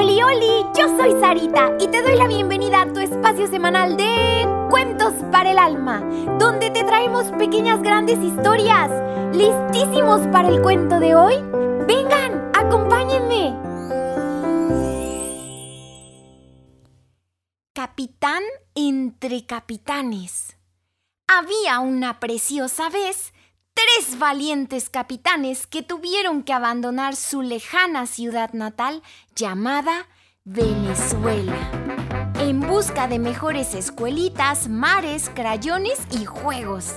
Oli, 0.00 0.22
oli, 0.22 0.64
yo 0.78 0.88
soy 0.96 1.12
Sarita 1.20 1.72
y 1.78 1.86
te 1.88 2.00
doy 2.00 2.16
la 2.16 2.26
bienvenida 2.26 2.80
a 2.80 2.90
tu 2.90 3.00
espacio 3.00 3.46
semanal 3.46 3.98
de 3.98 4.48
Cuentos 4.70 5.12
para 5.30 5.50
el 5.50 5.58
Alma, 5.58 6.00
donde 6.38 6.70
te 6.70 6.84
traemos 6.84 7.26
pequeñas 7.32 7.82
grandes 7.82 8.18
historias. 8.18 8.90
¿Listísimos 9.36 10.26
para 10.28 10.48
el 10.48 10.62
cuento 10.62 11.00
de 11.00 11.14
hoy? 11.14 11.34
Vengan, 11.86 12.50
acompáñenme. 12.54 13.54
Capitán 17.74 18.42
entre 18.74 19.44
capitanes. 19.44 20.56
Había 21.26 21.80
una 21.80 22.20
preciosa 22.20 22.88
vez 22.88 23.34
tres 23.74 24.18
valientes 24.18 24.90
capitanes 24.90 25.66
que 25.66 25.82
tuvieron 25.82 26.42
que 26.42 26.52
abandonar 26.52 27.16
su 27.16 27.42
lejana 27.42 28.06
ciudad 28.06 28.52
natal 28.52 29.02
llamada 29.34 30.06
Venezuela, 30.44 31.70
en 32.38 32.60
busca 32.60 33.08
de 33.08 33.18
mejores 33.18 33.74
escuelitas, 33.74 34.68
mares, 34.68 35.30
crayones 35.34 36.00
y 36.10 36.24
juegos. 36.24 36.94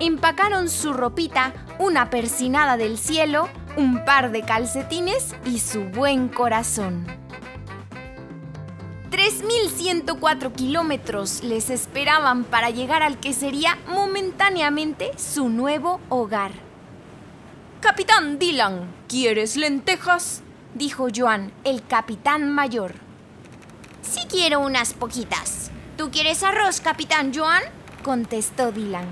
Empacaron 0.00 0.68
su 0.68 0.92
ropita, 0.92 1.54
una 1.78 2.10
persinada 2.10 2.76
del 2.76 2.98
cielo, 2.98 3.48
un 3.76 4.04
par 4.04 4.32
de 4.32 4.42
calcetines 4.42 5.34
y 5.46 5.60
su 5.60 5.84
buen 5.84 6.28
corazón. 6.28 7.23
3.104 9.14 10.52
kilómetros 10.52 11.44
les 11.44 11.70
esperaban 11.70 12.42
para 12.42 12.70
llegar 12.70 13.04
al 13.04 13.20
que 13.20 13.32
sería 13.32 13.78
momentáneamente 13.86 15.12
su 15.16 15.48
nuevo 15.48 16.00
hogar. 16.08 16.50
Capitán 17.80 18.40
Dylan, 18.40 18.92
¿quieres 19.06 19.56
lentejas? 19.56 20.42
dijo 20.74 21.06
Joan, 21.14 21.52
el 21.62 21.86
capitán 21.86 22.50
mayor. 22.50 22.94
Sí 24.02 24.26
quiero 24.28 24.58
unas 24.58 24.94
poquitas. 24.94 25.70
¿Tú 25.96 26.10
quieres 26.10 26.42
arroz, 26.42 26.80
capitán 26.80 27.32
Joan? 27.32 27.62
contestó 28.02 28.72
Dylan. 28.72 29.06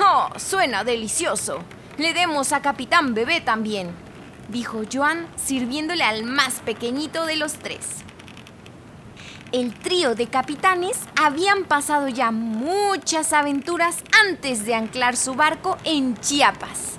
Oh, 0.00 0.30
suena 0.38 0.84
delicioso. 0.84 1.58
Le 1.98 2.14
demos 2.14 2.54
a 2.54 2.62
capitán 2.62 3.12
bebé 3.12 3.42
también, 3.42 3.90
dijo 4.48 4.84
Joan, 4.90 5.26
sirviéndole 5.36 6.02
al 6.02 6.24
más 6.24 6.60
pequeñito 6.60 7.26
de 7.26 7.36
los 7.36 7.52
tres 7.52 8.04
el 9.54 9.72
trío 9.72 10.16
de 10.16 10.26
capitanes 10.26 10.98
habían 11.14 11.62
pasado 11.62 12.08
ya 12.08 12.32
muchas 12.32 13.32
aventuras 13.32 13.98
antes 14.26 14.66
de 14.66 14.74
anclar 14.74 15.16
su 15.16 15.34
barco 15.36 15.78
en 15.84 16.16
Chiapas. 16.16 16.94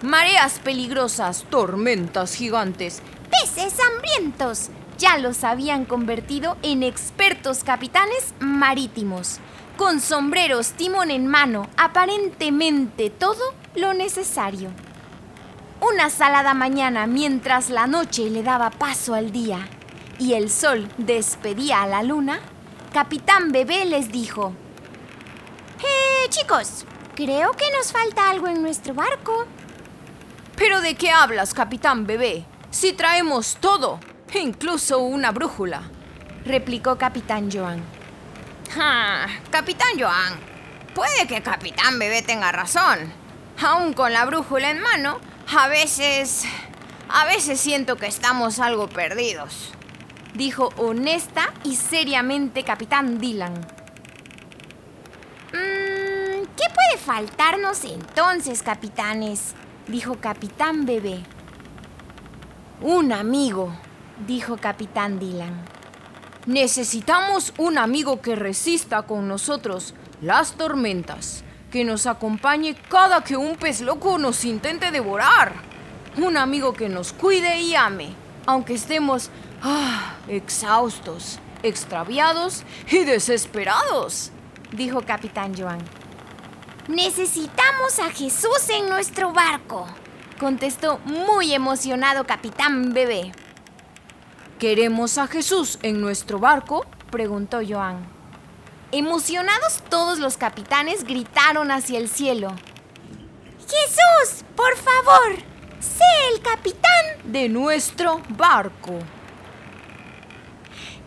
Mareas 0.00 0.58
peligrosas, 0.58 1.44
tormentas 1.50 2.34
gigantes, 2.34 3.02
peces 3.30 3.74
hambrientos, 3.78 4.70
ya 4.96 5.18
los 5.18 5.44
habían 5.44 5.84
convertido 5.84 6.56
en 6.62 6.82
expertos 6.82 7.62
capitanes 7.62 8.32
marítimos, 8.40 9.38
con 9.76 10.00
sombreros, 10.00 10.72
timón 10.72 11.10
en 11.10 11.26
mano, 11.26 11.68
aparentemente 11.76 13.10
todo 13.10 13.52
lo 13.74 13.92
necesario. 13.92 14.70
Una 15.82 16.08
salada 16.08 16.54
mañana 16.54 17.06
mientras 17.06 17.68
la 17.68 17.86
noche 17.86 18.30
le 18.30 18.42
daba 18.42 18.70
paso 18.70 19.12
al 19.12 19.30
día 19.30 19.68
y 20.18 20.34
el 20.34 20.50
sol 20.50 20.88
despedía 20.98 21.82
a 21.82 21.86
la 21.86 22.02
luna, 22.02 22.40
Capitán 22.92 23.52
Bebé 23.52 23.84
les 23.84 24.10
dijo, 24.10 24.52
¡Eh, 25.80 26.28
chicos! 26.28 26.84
Creo 27.14 27.52
que 27.52 27.70
nos 27.76 27.92
falta 27.92 28.30
algo 28.30 28.46
en 28.48 28.62
nuestro 28.62 28.94
barco. 28.94 29.46
¿Pero 30.56 30.80
de 30.80 30.94
qué 30.94 31.10
hablas, 31.10 31.52
Capitán 31.52 32.06
Bebé? 32.06 32.44
Si 32.70 32.92
traemos 32.92 33.56
todo, 33.60 33.98
incluso 34.34 35.00
una 35.00 35.32
brújula, 35.32 35.82
replicó 36.44 36.96
Capitán 36.96 37.50
Joan. 37.50 37.82
Ah, 38.78 39.26
Capitán 39.50 39.98
Joan, 39.98 40.38
puede 40.94 41.26
que 41.26 41.42
Capitán 41.42 41.98
Bebé 41.98 42.22
tenga 42.22 42.52
razón. 42.52 43.12
Aún 43.60 43.92
con 43.92 44.12
la 44.12 44.24
brújula 44.24 44.70
en 44.70 44.80
mano, 44.80 45.20
a 45.56 45.68
veces... 45.68 46.44
A 47.10 47.24
veces 47.24 47.58
siento 47.58 47.96
que 47.96 48.06
estamos 48.06 48.58
algo 48.58 48.86
perdidos 48.86 49.72
dijo 50.38 50.70
honesta 50.76 51.52
y 51.64 51.74
seriamente 51.74 52.62
Capitán 52.62 53.18
Dylan. 53.18 53.54
Mm, 55.52 56.46
¿Qué 56.56 56.64
puede 56.72 57.04
faltarnos 57.04 57.84
entonces, 57.84 58.62
capitanes? 58.62 59.54
dijo 59.88 60.18
Capitán 60.20 60.86
Bebé. 60.86 61.24
Un 62.80 63.12
amigo, 63.12 63.74
dijo 64.28 64.56
Capitán 64.58 65.18
Dylan. 65.18 65.60
Necesitamos 66.46 67.52
un 67.58 67.76
amigo 67.76 68.22
que 68.22 68.36
resista 68.36 69.02
con 69.02 69.26
nosotros 69.26 69.94
las 70.22 70.52
tormentas, 70.52 71.42
que 71.72 71.82
nos 71.82 72.06
acompañe 72.06 72.76
cada 72.88 73.24
que 73.24 73.36
un 73.36 73.56
pez 73.56 73.80
loco 73.80 74.18
nos 74.18 74.44
intente 74.44 74.92
devorar. 74.92 75.52
Un 76.16 76.36
amigo 76.36 76.74
que 76.74 76.88
nos 76.88 77.12
cuide 77.12 77.60
y 77.60 77.74
ame, 77.74 78.14
aunque 78.46 78.74
estemos 78.74 79.30
Ah, 79.62 80.14
exhaustos, 80.28 81.40
extraviados 81.64 82.62
y 82.90 83.04
desesperados, 83.04 84.30
dijo 84.70 85.00
Capitán 85.02 85.52
Joan. 85.56 85.80
Necesitamos 86.86 87.98
a 87.98 88.10
Jesús 88.10 88.68
en 88.70 88.88
nuestro 88.88 89.32
barco, 89.32 89.86
contestó 90.38 90.98
muy 90.98 91.52
emocionado 91.54 92.24
Capitán 92.24 92.92
Bebé. 92.92 93.32
¿Queremos 94.60 95.18
a 95.18 95.26
Jesús 95.26 95.78
en 95.82 96.00
nuestro 96.00 96.38
barco? 96.38 96.86
preguntó 97.10 97.58
Joan. 97.68 98.06
Emocionados 98.92 99.82
todos 99.90 100.20
los 100.20 100.36
capitanes 100.36 101.04
gritaron 101.04 101.72
hacia 101.72 101.98
el 101.98 102.08
cielo. 102.08 102.54
Jesús, 103.58 104.44
por 104.54 104.76
favor, 104.76 105.36
sé 105.80 106.04
el 106.32 106.40
capitán 106.42 107.04
de 107.24 107.48
nuestro 107.48 108.22
barco. 108.30 108.98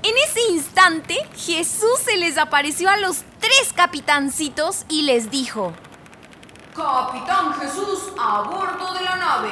En 0.04 0.14
ese 0.28 0.42
instante, 0.52 1.16
Jesús 1.36 2.00
se 2.04 2.18
les 2.18 2.40
apareció 2.40 2.90
a 2.90 2.98
los 2.98 3.24
tres 3.40 3.72
capitancitos 3.76 4.86
y 4.90 5.04
les 5.04 5.30
dijo, 5.30 5.74
Capitán 6.76 7.54
Jesús 7.54 8.12
a 8.20 8.42
bordo 8.42 8.94
de 8.94 9.04
la 9.04 9.16
nave. 9.16 9.50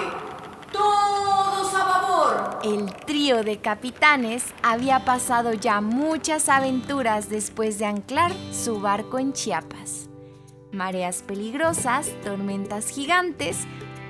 Todos 0.72 1.74
a 1.76 1.86
favor. 1.86 2.60
El 2.64 2.96
trío 3.06 3.44
de 3.44 3.60
capitanes 3.60 4.44
había 4.64 5.06
pasado 5.06 5.54
ya 5.54 5.82
muchas 5.82 6.50
aventuras 6.50 7.30
después 7.30 7.78
de 7.78 7.86
anclar 7.86 8.32
su 8.52 8.80
barco 8.80 9.20
en 9.20 9.34
Chiapas. 9.34 10.10
Mareas 10.72 11.22
peligrosas, 11.22 12.10
tormentas 12.24 12.90
gigantes, 12.90 13.58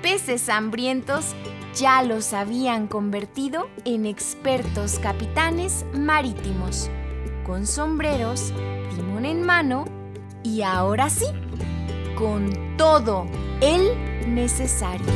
peces 0.02 0.48
hambrientos 0.48 1.34
ya 1.74 2.02
los 2.02 2.32
habían 2.32 2.86
convertido 2.86 3.68
en 3.84 4.06
expertos 4.06 4.98
capitanes 4.98 5.84
marítimos, 5.92 6.90
con 7.46 7.66
sombreros, 7.66 8.52
timón 8.94 9.24
en 9.24 9.42
mano 9.42 9.84
y 10.42 10.62
ahora 10.62 11.10
sí, 11.10 11.26
con 12.16 12.76
todo 12.76 13.26
el 13.60 14.34
necesario. 14.34 15.06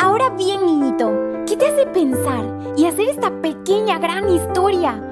Ahora 0.00 0.30
bien, 0.30 0.66
niñito, 0.66 1.12
¿qué 1.46 1.56
te 1.56 1.66
hace 1.66 1.86
pensar 1.86 2.44
y 2.76 2.86
hacer 2.86 3.08
esta 3.08 3.30
pequeña 3.40 3.98
gran 3.98 4.28
historia? 4.28 5.11